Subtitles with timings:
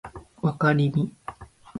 [0.41, 1.13] わかりみ